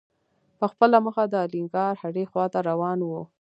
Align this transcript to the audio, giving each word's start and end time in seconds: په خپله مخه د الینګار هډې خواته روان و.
په 0.59 0.65
خپله 0.71 0.97
مخه 1.05 1.23
د 1.27 1.35
الینګار 1.45 1.93
هډې 2.01 2.23
خواته 2.31 2.59
روان 2.69 2.99
و. 3.03 3.09